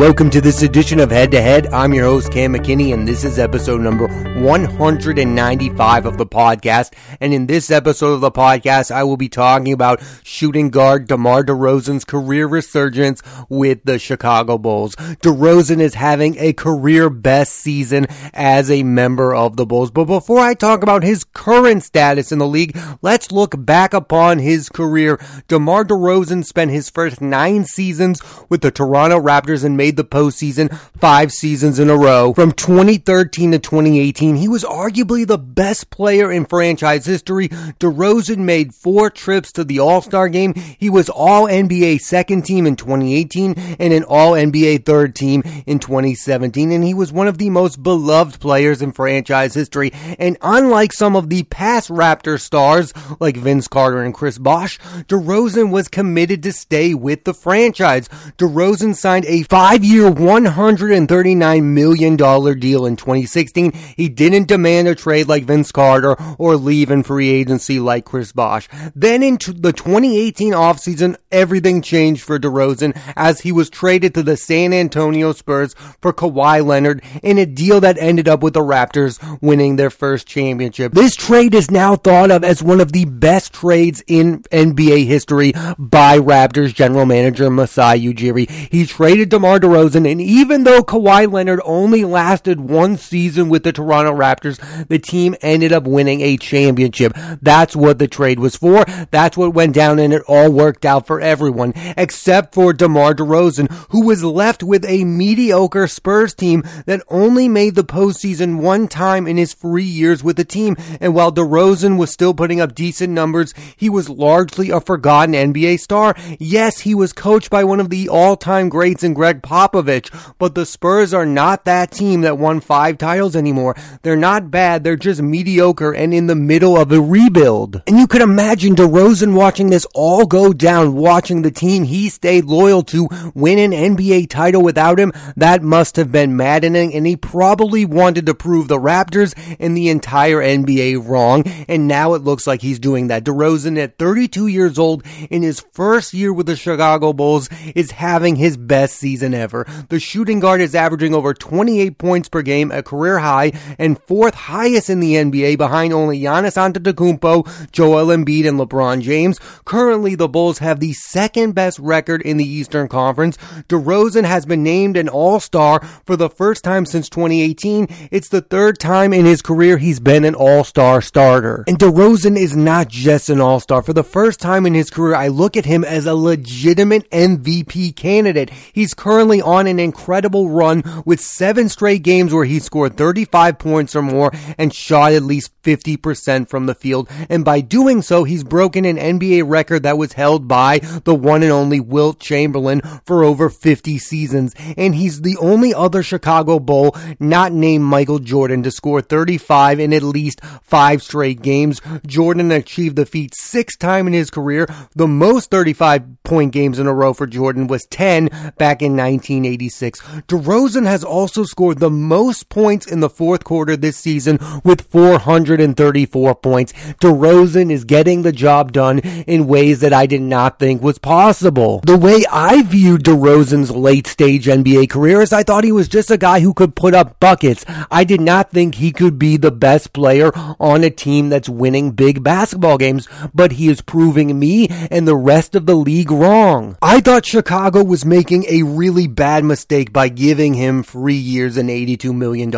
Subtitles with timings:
[0.00, 1.66] Welcome to this edition of Head to Head.
[1.74, 4.08] I'm your host, Cam McKinney, and this is episode number
[4.40, 6.94] 195 of the podcast.
[7.20, 11.44] And in this episode of the podcast, I will be talking about shooting guard DeMar
[11.44, 14.96] DeRozan's career resurgence with the Chicago Bulls.
[14.96, 19.90] DeRozan is having a career best season as a member of the Bulls.
[19.90, 24.38] But before I talk about his current status in the league, let's look back upon
[24.38, 25.20] his career.
[25.48, 30.04] DeMar DeRozan spent his first nine seasons with the Toronto Raptors and made made the
[30.04, 32.32] postseason five seasons in a row.
[32.32, 37.48] From 2013 to 2018, he was arguably the best player in franchise history.
[37.80, 40.54] DeRozan made four trips to the All-Star game.
[40.54, 45.80] He was All NBA second team in 2018 and an All NBA third team in
[45.80, 46.70] 2017.
[46.70, 49.92] And he was one of the most beloved players in franchise history.
[50.20, 55.70] And unlike some of the past Raptor stars like Vince Carter and Chris Bosh, DeRozan
[55.70, 58.08] was committed to stay with the franchise.
[58.38, 63.72] DeRozan signed a five five year, $139 million deal in 2016.
[63.96, 68.32] He didn't demand a trade like Vince Carter or leave in free agency like Chris
[68.32, 68.68] Bosh.
[68.94, 74.36] Then in the 2018 offseason, everything changed for DeRozan as he was traded to the
[74.36, 79.18] San Antonio Spurs for Kawhi Leonard in a deal that ended up with the Raptors
[79.40, 80.92] winning their first championship.
[80.92, 85.52] This trade is now thought of as one of the best trades in NBA history
[85.78, 88.50] by Raptors general manager Masai Ujiri.
[88.50, 93.72] He traded DeMar DeRozan, and even though Kawhi Leonard only lasted one season with the
[93.72, 94.58] Toronto Raptors,
[94.88, 97.12] the team ended up winning a championship.
[97.40, 98.84] That's what the trade was for.
[99.10, 103.70] That's what went down, and it all worked out for everyone, except for DeMar DeRozan,
[103.90, 109.26] who was left with a mediocre Spurs team that only made the postseason one time
[109.26, 110.76] in his three years with the team.
[111.00, 115.78] And while DeRozan was still putting up decent numbers, he was largely a forgotten NBA
[115.80, 116.14] star.
[116.38, 120.64] Yes, he was coached by one of the all-time greats in Gregg Popovich, but the
[120.64, 123.74] Spurs are not that team that won five titles anymore.
[124.02, 127.82] They're not bad, they're just mediocre and in the middle of a rebuild.
[127.88, 132.44] And you could imagine DeRozan watching this all go down, watching the team he stayed
[132.44, 135.12] loyal to win an NBA title without him.
[135.36, 139.88] That must have been maddening, and he probably wanted to prove the Raptors and the
[139.88, 143.24] entire NBA wrong, and now it looks like he's doing that.
[143.24, 148.36] DeRozan, at 32 years old, in his first year with the Chicago Bulls, is having
[148.36, 149.39] his best season ever.
[149.40, 154.34] The shooting guard is averaging over 28 points per game, a career high, and fourth
[154.34, 159.38] highest in the NBA behind only Giannis Antetokounmpo, Joel Embiid, and LeBron James.
[159.64, 163.36] Currently, the Bulls have the second best record in the Eastern Conference.
[163.68, 167.88] DeRozan has been named an All-Star for the first time since 2018.
[168.10, 171.64] It's the third time in his career he's been an All-Star starter.
[171.66, 173.82] And DeRozan is not just an All-Star.
[173.82, 177.94] For the first time in his career, I look at him as a legitimate MVP
[177.94, 178.50] candidate.
[178.72, 183.58] He's currently currently on an incredible run with seven straight games where he scored 35
[183.58, 187.08] points or more and shot at least 50% from the field.
[187.28, 191.42] And by doing so, he's broken an NBA record that was held by the one
[191.42, 194.54] and only Wilt Chamberlain for over 50 seasons.
[194.76, 199.92] And he's the only other Chicago Bull not named Michael Jordan to score 35 in
[199.92, 201.80] at least five straight games.
[202.04, 204.66] Jordan achieved the feat six times in his career.
[204.96, 209.19] The most 35 point games in a row for Jordan was 10 back in 19
[209.20, 210.00] 1986.
[210.28, 216.34] DeRozan has also scored the most points in the fourth quarter this season with 434
[216.36, 216.72] points.
[217.00, 221.80] DeRozan is getting the job done in ways that I did not think was possible.
[221.84, 226.10] The way I viewed DeRozan's late stage NBA career is I thought he was just
[226.10, 227.64] a guy who could put up buckets.
[227.90, 231.90] I did not think he could be the best player on a team that's winning
[231.92, 236.78] big basketball games, but he is proving me and the rest of the league wrong.
[236.80, 241.68] I thought Chicago was making a really bad mistake by giving him three years and
[241.68, 242.50] $82 million.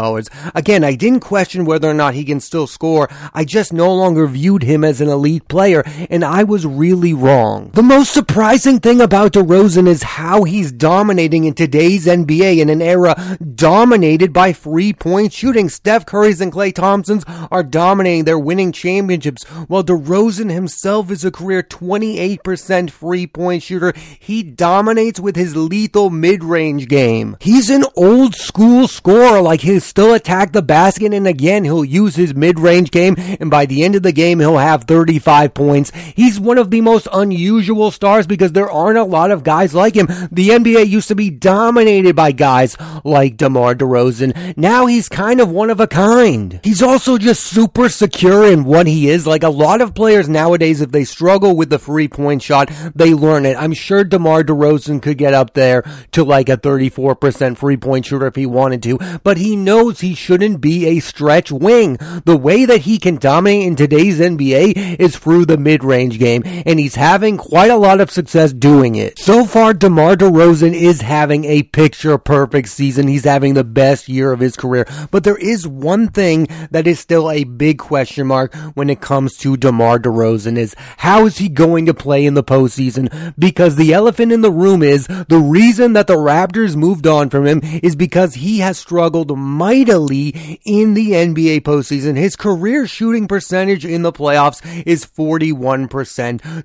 [0.54, 3.08] Again, I didn't question whether or not he can still score.
[3.34, 7.70] I just no longer viewed him as an elite player, and I was really wrong.
[7.74, 12.82] The most surprising thing about DeRozan is how he's dominating in today's NBA in an
[12.82, 15.69] era dominated by three point shooting.
[15.69, 18.25] Steph Curry's and Klay Thompson's are dominating.
[18.25, 23.93] They're winning championships, while DeRozan himself is a career 28% three point shooter.
[24.19, 27.37] He dominates with his lethal mid mid-range game.
[27.41, 32.17] He's an old school scorer, like he'll still attack the basket and again he'll use
[32.17, 35.93] his mid-range game and by the end of the game he'll have 35 points.
[36.17, 39.94] He's one of the most unusual stars because there aren't a lot of guys like
[39.94, 40.09] him.
[40.33, 44.56] The NBA used to be dominated by guys like DeMar DeRozan.
[44.56, 46.59] Now he's kind of one of a kind.
[46.65, 49.27] He's also just super secure in what he is.
[49.27, 53.15] Like a lot of players nowadays, if they struggle with the three point shot, they
[53.15, 53.56] learn it.
[53.56, 58.26] I'm sure DeMar DeRozan could get up there to like a 34% free point shooter
[58.26, 61.99] if he wanted to, but he knows he shouldn't be a stretch wing.
[62.25, 66.81] The way that he can dominate in today's NBA is through the mid-range game, and
[66.81, 69.19] he's having quite a lot of success doing it.
[69.19, 73.08] So far, DeMar DeRozan is having a picture perfect season.
[73.08, 76.99] He's having the best year of his career, but there is one thing that is
[76.99, 81.50] still a big question mark when it comes to DeMar DeRozan is how is he
[81.50, 83.34] going to play in the postseason?
[83.38, 87.47] Because the elephant in the room is the reason that the Raptors moved on from
[87.47, 92.17] him is because he has struggled mightily in the NBA postseason.
[92.17, 95.88] His career shooting percentage in the playoffs is 41%.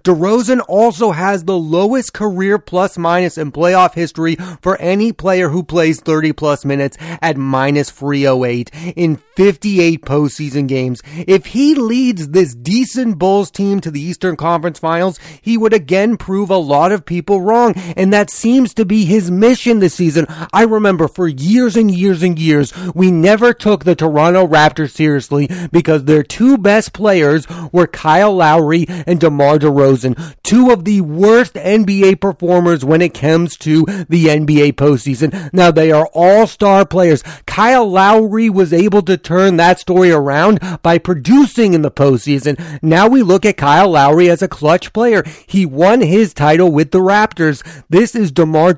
[0.03, 5.63] DeRozan also has the lowest career plus minus in playoff history for any player who
[5.63, 11.01] plays 30 plus minutes at minus 308 in 58 postseason games.
[11.27, 16.17] If he leads this decent Bulls team to the Eastern Conference Finals, he would again
[16.17, 17.73] prove a lot of people wrong.
[17.95, 20.25] And that seems to be his mission this season.
[20.53, 25.49] I remember for years and years and years, we never took the Toronto Raptors seriously
[25.71, 31.53] because their two best players were Kyle Lowry and DeMar DeRozan, two of the worst
[31.53, 35.51] NBA performers when it comes to the NBA postseason.
[35.53, 37.23] Now they are all star players.
[37.45, 42.81] Kyle Lowry was able to turn that story around by producing in the postseason.
[42.81, 45.23] Now we look at Kyle Lowry as a clutch player.
[45.47, 47.63] He won his title with the Raptors.
[47.89, 48.73] This is DeMar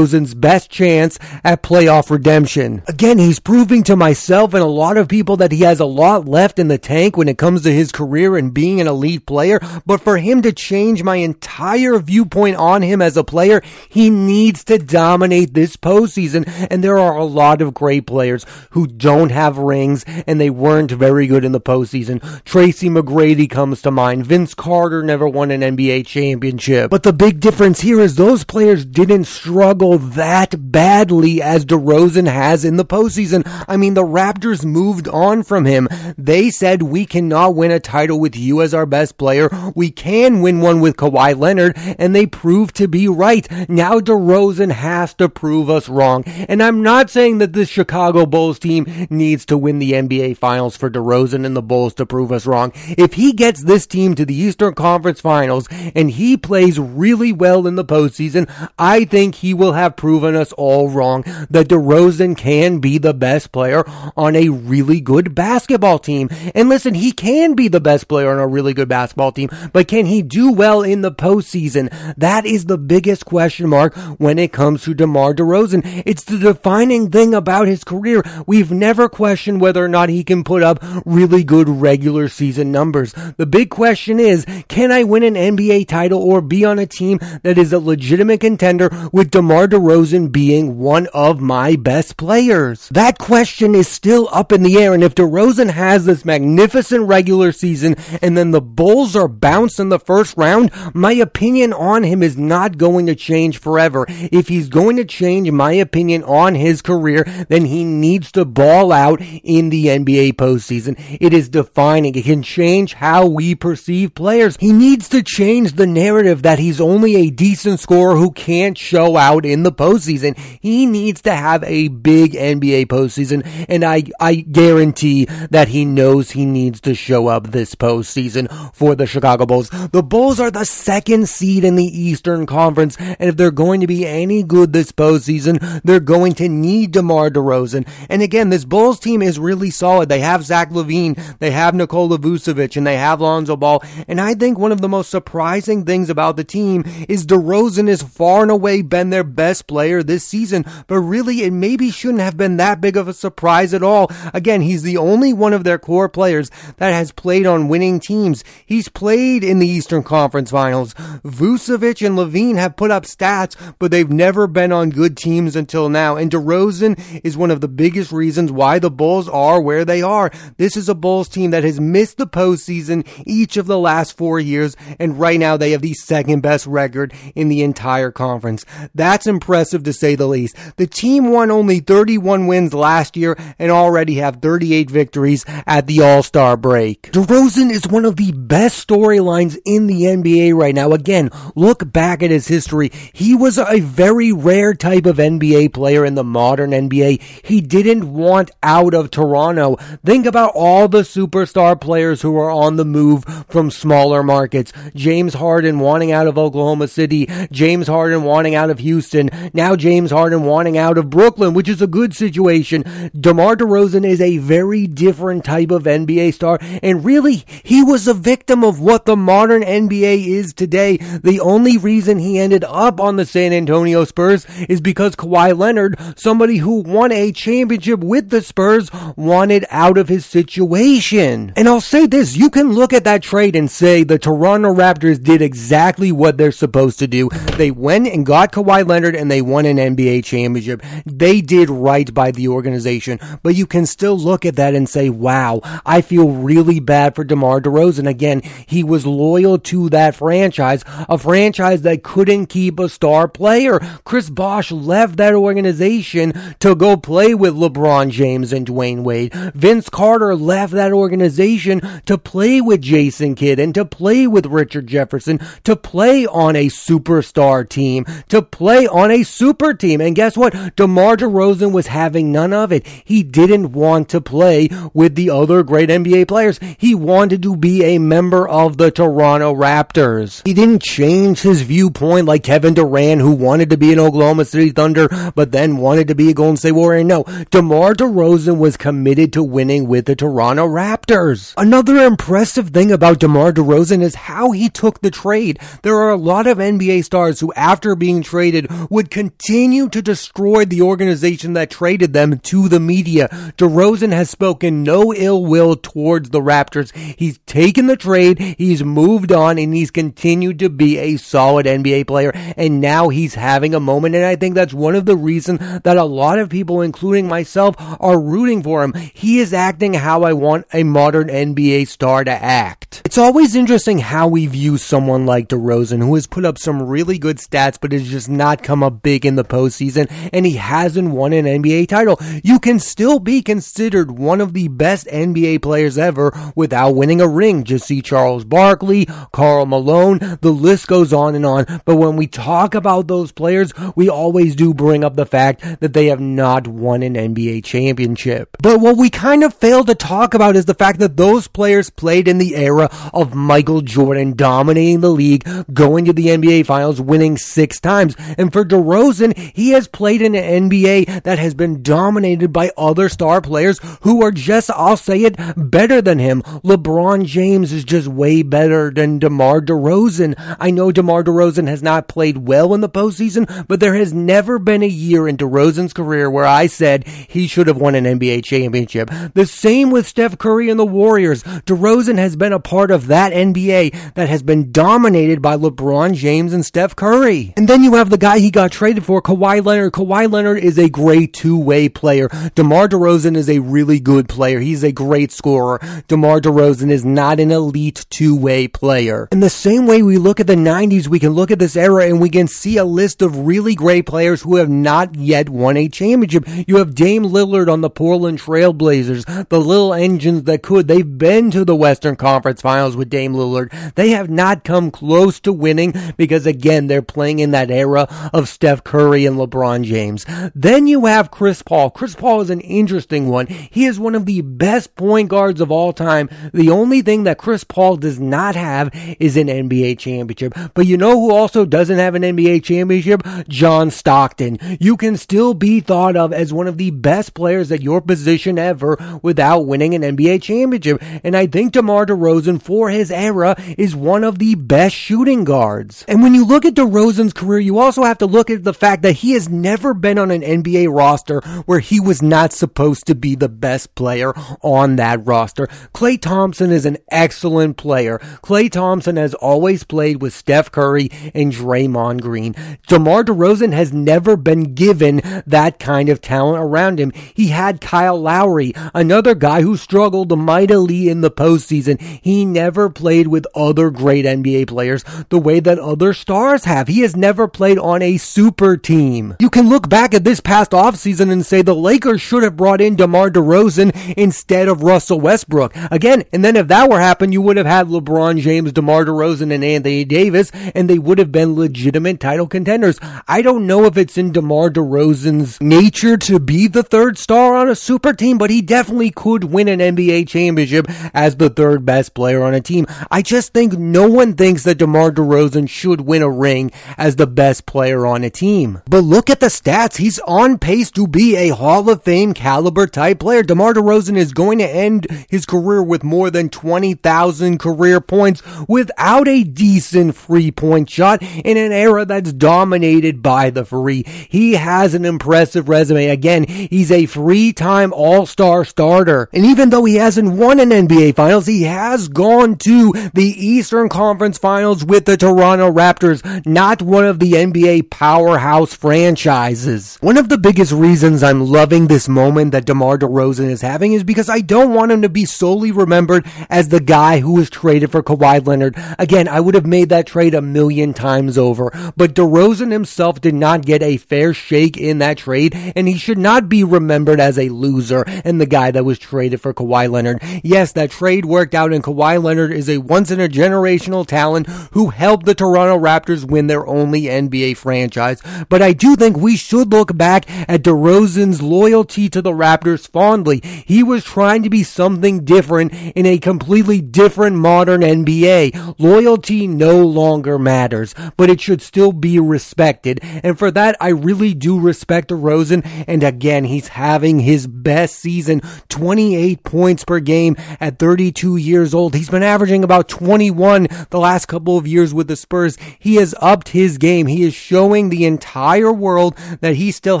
[0.20, 2.82] Best chance at playoff redemption.
[2.86, 6.26] Again, he's proving to myself and a lot of people that he has a lot
[6.26, 9.60] left in the tank when it comes to his career and being an elite player.
[9.86, 14.64] But for him to change my entire viewpoint on him as a player, he needs
[14.64, 16.44] to dominate this postseason.
[16.70, 20.90] And there are a lot of great players who don't have rings and they weren't
[20.90, 22.44] very good in the postseason.
[22.44, 24.26] Tracy McGrady comes to mind.
[24.26, 26.90] Vince Carter never won an NBA championship.
[26.90, 32.64] But the big difference here is those players didn't struggle that badly as DeRozan has
[32.64, 33.42] in the postseason.
[33.68, 35.88] I mean, the Raptors moved on from him.
[36.16, 39.48] They said we cannot win a title with you as our best player.
[39.74, 43.48] We can win one with Kawhi Leonard, and they proved to be right.
[43.68, 46.24] Now DeRozan has to prove us wrong.
[46.26, 50.76] And I'm not saying that the Chicago Bulls team needs to win the NBA Finals
[50.76, 52.72] for DeRozan and the Bulls to prove us wrong.
[52.98, 57.66] If he gets this team to the Eastern Conference Finals and he plays really well
[57.66, 62.78] in the postseason, I think he will have proven us all wrong that DeRozan can
[62.78, 63.84] be the best player
[64.16, 66.30] on a really good basketball team.
[66.54, 69.88] And listen, he can be the best player on a really good basketball team, but
[69.88, 71.92] can he do well in the postseason?
[72.16, 76.02] That is the biggest question mark when it comes to DeMar DeRozan.
[76.06, 78.22] It's the defining thing about his career.
[78.46, 83.12] We've never questioned whether or not he can put up really good regular season numbers.
[83.36, 87.18] The big question is, can I win an NBA title or be on a team
[87.42, 89.89] that is a legitimate contender with DeMar DeRozan
[90.28, 92.88] being one of my best players?
[92.90, 94.94] That question is still up in the air.
[94.94, 99.88] And if DeRozan has this magnificent regular season and then the Bulls are bounced in
[99.88, 104.06] the first round, my opinion on him is not going to change forever.
[104.08, 108.92] If he's going to change my opinion on his career, then he needs to ball
[108.92, 110.96] out in the NBA postseason.
[111.20, 112.14] It is defining.
[112.14, 114.56] It can change how we perceive players.
[114.58, 119.16] He needs to change the narrative that he's only a decent scorer who can't show
[119.16, 120.36] out in the postseason.
[120.60, 126.32] He needs to have a big NBA postseason, and I, I guarantee that he knows
[126.32, 129.70] he needs to show up this postseason for the Chicago Bulls.
[129.70, 133.86] The Bulls are the second seed in the Eastern Conference, and if they're going to
[133.86, 137.88] be any good this postseason, they're going to need DeMar DeRozan.
[138.10, 140.10] And again, this Bulls team is really solid.
[140.10, 143.82] They have Zach LaVine, they have Nikola Vucevic, and they have Lonzo Ball.
[144.06, 148.02] And I think one of the most surprising things about the team is DeRozan has
[148.02, 152.36] far and away been their best player this season, but really it maybe shouldn't have
[152.36, 154.10] been that big of a surprise at all.
[154.34, 158.42] Again, he's the only one of their core players that has played on winning teams.
[158.66, 160.92] He's played in the Eastern Conference Finals.
[161.22, 165.88] Vucevic and LaVine have put up stats, but they've never been on good teams until
[165.88, 166.16] now.
[166.16, 170.32] And DeRozan is one of the biggest reasons why the Bulls are where they are.
[170.56, 174.40] This is a Bulls team that has missed the postseason each of the last four
[174.40, 178.66] years, and right now they have the second best record in the entire conference.
[178.94, 179.26] That's
[179.60, 180.56] impressive to say the least.
[180.76, 186.00] The team won only 31 wins last year and already have 38 victories at the
[186.00, 187.12] All-Star break.
[187.12, 190.92] DeRozan is one of the best storylines in the NBA right now.
[190.92, 192.90] Again, look back at his history.
[193.12, 197.20] He was a very rare type of NBA player in the modern NBA.
[197.44, 199.76] He didn't want out of Toronto.
[200.02, 204.72] Think about all the superstar players who are on the move from smaller markets.
[204.94, 210.10] James Harden wanting out of Oklahoma City, James Harden wanting out of Houston, Now James
[210.10, 212.84] Harden wanting out of Brooklyn, which is a good situation.
[213.18, 218.14] DeMar DeRozan is a very different type of NBA star, and really, he was a
[218.14, 220.96] victim of what the modern NBA is today.
[220.96, 225.98] The only reason he ended up on the San Antonio Spurs is because Kawhi Leonard,
[226.16, 231.52] somebody who won a championship with the Spurs, wanted out of his situation.
[231.56, 235.22] And I'll say this, you can look at that trade and say the Toronto Raptors
[235.22, 237.28] did exactly what they're supposed to do.
[237.56, 240.82] They went and got Kawhi Leonard and they won an NBA championship.
[241.06, 245.08] They did right by the organization, but you can still look at that and say,
[245.08, 248.08] wow, I feel really bad for DeMar DeRozan.
[248.08, 253.78] Again, he was loyal to that franchise, a franchise that couldn't keep a star player.
[254.04, 259.32] Chris Bosh left that organization to go play with LeBron James and Dwyane Wade.
[259.54, 264.86] Vince Carter left that organization to play with Jason Kidd and to play with Richard
[264.86, 270.00] Jefferson, to play on a superstar team, to play on a super team.
[270.00, 270.76] And guess what?
[270.76, 272.86] DeMar DeRozan was having none of it.
[273.04, 276.58] He didn't want to play with the other great NBA players.
[276.78, 280.46] He wanted to be a member of the Toronto Raptors.
[280.46, 284.70] He didn't change his viewpoint like Kevin Durant, who wanted to be an Oklahoma City
[284.70, 287.04] Thunder, but then wanted to be a Golden State Warrior.
[287.04, 291.54] No, DeMar DeRozan was committed to winning with the Toronto Raptors.
[291.56, 295.58] Another impressive thing about DeMar DeRozan is how he took the trade.
[295.82, 300.64] There are a lot of NBA stars who, after being traded, would continue to destroy
[300.64, 303.28] the organization that traded them to the media.
[303.58, 306.94] DeRozan has spoken no ill will towards the Raptors.
[306.96, 312.06] He's taken the trade, he's moved on, and he's continued to be a solid NBA
[312.06, 312.32] player.
[312.56, 315.96] And now he's having a moment, and I think that's one of the reasons that
[315.96, 318.94] a lot of people, including myself, are rooting for him.
[319.14, 323.02] He is acting how I want a modern NBA star to act.
[323.04, 327.18] It's always interesting how we view someone like DeRozan, who has put up some really
[327.18, 331.10] good stats, but has just not come up big in the postseason, and he hasn't
[331.10, 332.18] won an NBA title.
[332.42, 337.28] You can still be considered one of the best NBA players ever without winning a
[337.28, 337.64] ring.
[337.64, 341.80] Just see Charles Barkley, Karl Malone, the list goes on and on.
[341.84, 345.92] But when we talk about those players, we always do bring up the fact that
[345.92, 348.56] they have not won an NBA championship.
[348.62, 351.90] But what we kind of fail to talk about is the fact that those players
[351.90, 357.00] played in the era of Michael Jordan dominating the league, going to the NBA finals,
[357.00, 358.14] winning six times.
[358.38, 363.08] And for DeRozan, he has played in an NBA that has been dominated by other
[363.08, 366.42] star players who are just, I'll say it, better than him.
[366.42, 370.34] LeBron James is just way better than DeMar DeRozan.
[370.58, 374.58] I know DeMar DeRozan has not played well in the postseason, but there has never
[374.58, 378.44] been a year in DeRozan's career where I said he should have won an NBA
[378.44, 379.10] championship.
[379.34, 381.42] The same with Steph Curry and the Warriors.
[381.42, 386.52] DeRozan has been a part of that NBA that has been dominated by LeBron James
[386.52, 387.54] and Steph Curry.
[387.56, 389.92] And then you have the guy he got traded for, Kawhi Leonard.
[389.92, 392.30] Kawhi Leonard is a great two-way player.
[392.54, 394.58] DeMar DeRozan is a really good player.
[394.58, 395.78] He's a great scorer.
[396.08, 399.28] DeMar DeRozan is not an elite two-way player.
[399.32, 402.06] In the same way we look at the 90s, we can look at this era
[402.06, 405.76] and we can see a list of really great players who have not yet won
[405.76, 406.46] a championship.
[406.66, 410.88] You have Dame Lillard on the Portland Trailblazers, the little engines that could.
[410.88, 413.94] They've been to the Western Conference Finals with Dame Lillard.
[413.96, 418.48] They have not come close to winning because again, they're playing in that era of
[418.48, 420.24] Steph Curry and LeBron James.
[420.54, 421.90] Then you have Chris Paul.
[421.90, 423.46] Chris Paul is an interesting one.
[423.46, 426.28] He is one of the best point guards of all time.
[426.52, 430.54] The only thing that Chris Paul does not have is an NBA championship.
[430.74, 433.22] But you know who also doesn't have an NBA championship?
[433.48, 434.58] John Stockton.
[434.80, 438.58] You can still be thought of as one of the best players at your position
[438.58, 441.02] ever without winning an NBA championship.
[441.24, 446.04] And I think DeMar DeRozan for his era is one of the best shooting guards.
[446.08, 449.02] And when you look at DeRozan's career, you also have to look at the fact
[449.02, 453.14] that he has never been on an NBA roster where he was not supposed to
[453.14, 455.66] be the best player on that roster.
[455.94, 458.18] Klay Thompson is an excellent player.
[458.42, 462.54] Klay Thompson has always played with Steph Curry and Draymond Green.
[462.86, 467.12] DeMar DeRozan has never been given that kind of talent around him.
[467.34, 472.00] He had Kyle Lowry, another guy who struggled mightily in the postseason.
[472.00, 476.88] He never played with other great NBA players the way that other stars have.
[476.88, 478.39] He has never played on a super
[478.82, 479.36] team.
[479.38, 482.80] You can look back at this past offseason and say the Lakers should have brought
[482.80, 485.74] in DeMar DeRozan instead of Russell Westbrook.
[485.90, 489.52] Again, and then if that were happened, you would have had LeBron James, DeMar DeRozan,
[489.52, 492.98] and Anthony Davis, and they would have been legitimate title contenders.
[493.28, 497.68] I don't know if it's in DeMar DeRozan's nature to be the third star on
[497.68, 502.14] a super team, but he definitely could win an NBA championship as the third best
[502.14, 502.86] player on a team.
[503.10, 507.26] I just think no one thinks that DeMar DeRozan should win a ring as the
[507.26, 508.82] best player on a team.
[508.88, 509.96] But look at the stats.
[509.96, 513.42] He's on pace to be a Hall of Fame caliber type player.
[513.42, 519.28] DeMar DeRozan is going to end his career with more than 20,000 career points without
[519.28, 524.04] a decent free point shot in an era that's dominated by the free.
[524.28, 526.06] He has an impressive resume.
[526.06, 529.28] Again, he's a three time all-star starter.
[529.32, 533.88] And even though he hasn't won an NBA finals, he has gone to the Eastern
[533.88, 539.96] Conference finals with the Toronto Raptors, not one of the NBA powerhouse franchises.
[540.02, 544.04] One of the biggest reasons I'm loving this moment that DeMar DeRozan is having is
[544.04, 547.90] because I don't want him to be solely remembered as the guy who was traded
[547.90, 548.76] for Kawhi Leonard.
[548.98, 553.34] Again, I would have made that trade a million times over, but DeRozan himself did
[553.34, 557.38] not get a fair shake in that trade, and he should not be remembered as
[557.38, 560.20] a loser and the guy that was traded for Kawhi Leonard.
[560.44, 564.46] Yes, that trade worked out, and Kawhi Leonard is a once in a generational talent
[564.72, 568.09] who helped the Toronto Raptors win their only NBA franchise.
[568.48, 573.40] But I do think we should look back at DeRozan's loyalty to the Raptors fondly.
[573.42, 578.74] He was trying to be something different in a completely different modern NBA.
[578.78, 583.00] Loyalty no longer matters, but it should still be respected.
[583.02, 585.66] And for that, I really do respect DeRozan.
[585.86, 591.94] And again, he's having his best season, 28 points per game at 32 years old.
[591.94, 595.56] He's been averaging about 21 the last couple of years with the Spurs.
[595.78, 597.06] He has upped his game.
[597.06, 600.00] He is showing the entire world that he still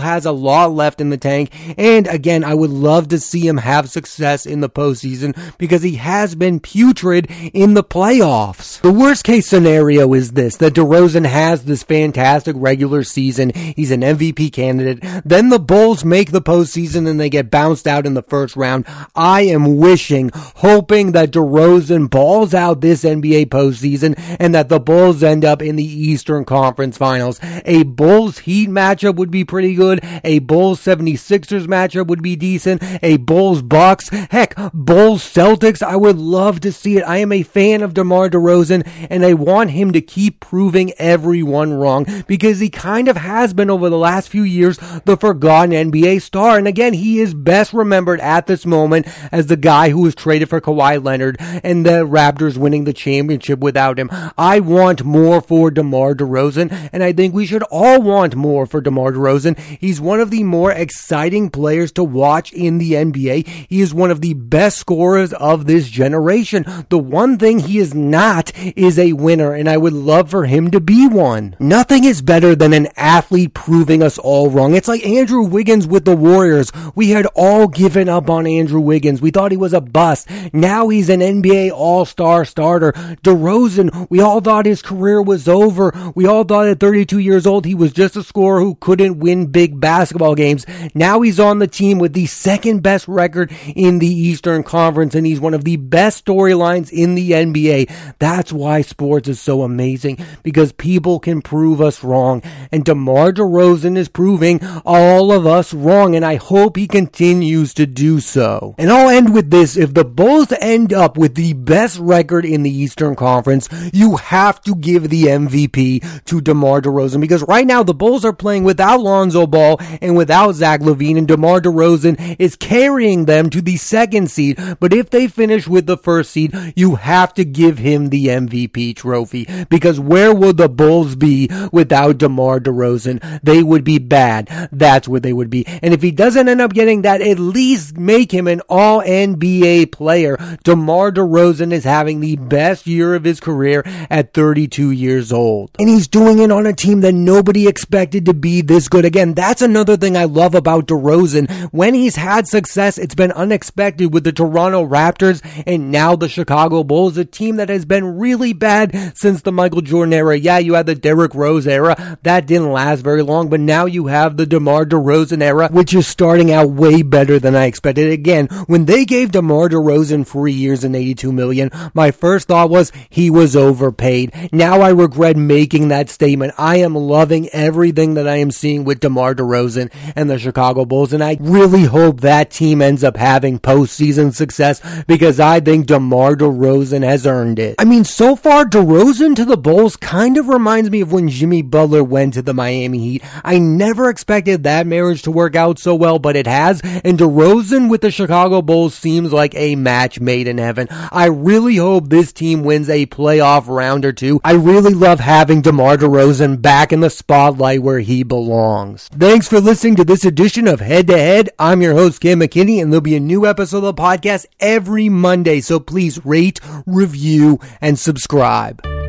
[0.00, 1.50] has a lot left in the tank.
[1.78, 5.96] And again, I would love to see him have success in the postseason because he
[5.96, 8.80] has been putrid in the playoffs.
[8.80, 13.52] The worst case scenario is this, that DeRozan has this fantastic regular season.
[13.54, 15.00] He's an MVP candidate.
[15.24, 18.86] Then the Bulls make the postseason and they get bounced out in the first round.
[19.14, 25.22] I am wishing, hoping that DeRozan balls out this NBA postseason and that the Bulls
[25.22, 27.38] end up in the Eastern Conference Finals.
[27.64, 30.00] A Bulls Heat matchup would be pretty good.
[30.24, 32.82] A Bulls 76ers matchup would be decent.
[33.02, 35.82] A Bulls Bucks, heck, Bulls Celtics.
[35.82, 37.02] I would love to see it.
[37.02, 41.72] I am a fan of DeMar DeRozan and I want him to keep proving everyone
[41.72, 46.22] wrong because he kind of has been over the last few years the forgotten NBA
[46.22, 46.58] star.
[46.58, 50.48] And again, he is best remembered at this moment as the guy who was traded
[50.48, 54.10] for Kawhi Leonard and the Raptors winning the championship without him.
[54.36, 58.80] I want more for DeMar DeRozan and I think we should all want more for
[58.80, 59.58] DeMar DeRozan.
[59.58, 63.46] He's one of the more exciting players to watch in the NBA.
[63.68, 66.64] He is one of the best scorers of this generation.
[66.88, 70.70] The one thing he is not is a winner, and I would love for him
[70.70, 71.56] to be one.
[71.58, 74.74] Nothing is better than an athlete proving us all wrong.
[74.74, 76.72] It's like Andrew Wiggins with the Warriors.
[76.94, 79.22] We had all given up on Andrew Wiggins.
[79.22, 80.28] We thought he was a bust.
[80.52, 82.92] Now he's an NBA All-Star starter.
[83.22, 85.92] DeRozan, we all thought his career was over.
[86.14, 89.46] We all thought at 32 years old he was just a scorer who couldn't win
[89.46, 90.66] big basketball games.
[90.94, 95.26] Now he's on the team with the second best record in the Eastern Conference, and
[95.26, 97.90] he's one of the best storylines in the NBA.
[98.18, 102.42] That's why sports is so amazing because people can prove us wrong.
[102.72, 107.86] And DeMar DeRozan is proving all of us wrong, and I hope he continues to
[107.86, 108.74] do so.
[108.78, 109.76] And I'll end with this.
[109.76, 114.60] If the Bulls end up with the best record in the Eastern Conference, you have
[114.62, 119.00] to give the MVP to DeMar DeRozan because right now the Bulls are playing without
[119.00, 124.30] Lonzo Ball and without Zach LaVine, and DeMar DeRozan is carrying them to the second
[124.30, 124.58] seed.
[124.78, 128.94] But if they finish with the first seed, you have to give him the MVP
[128.94, 133.40] trophy because where would the Bulls be without DeMar DeRozan?
[133.42, 134.68] They would be bad.
[134.70, 135.66] That's where they would be.
[135.66, 139.90] And if he doesn't end up getting that, at least make him an all NBA
[139.90, 140.36] player.
[140.62, 145.70] DeMar DeRozan is having the best year of his career at 32 years old.
[145.80, 149.06] And he's doing it on a team that nobody expected to be this good.
[149.06, 151.50] Again, that's another thing I love about DeRozan.
[151.72, 156.84] When he's had success, it's been unexpected with the Toronto Raptors and now the Chicago
[156.84, 160.36] Bulls, a team that has been really bad since the Michael Jordan era.
[160.36, 162.18] Yeah, you had the Derrick Rose era.
[162.24, 166.06] That didn't last very long, but now you have the DeMar DeRozan era, which is
[166.06, 168.12] starting out way better than I expected.
[168.12, 172.92] Again, when they gave DeMar DeRozan three years and 82 million, my first thought was
[173.08, 174.50] he was overpaid.
[174.52, 176.52] Now I regret making that statement.
[176.58, 181.12] I am loving everything that I am seeing with DeMar DeRozan and the Chicago Bulls,
[181.12, 186.36] and I really hope that team ends up having postseason success because I think DeMar
[186.36, 187.76] DeRozan has earned it.
[187.78, 191.62] I mean, so far, DeRozan to the Bulls kind of reminds me of when Jimmy
[191.62, 193.24] Butler went to the Miami Heat.
[193.44, 197.88] I never expected that marriage to work out so well, but it has, and DeRozan
[197.88, 200.88] with the Chicago Bulls seems like a match made in heaven.
[200.90, 204.40] I really hope this team wins a playoff round or two.
[204.44, 209.08] I really love having DeMar DeRozan back in the spotlight where he belongs.
[209.08, 211.50] Thanks for listening to this edition of Head to Head.
[211.58, 215.08] I'm your host, Cam McKinney, and there'll be a new episode of the podcast every
[215.08, 215.60] Monday.
[215.60, 218.99] So please rate, review, and subscribe.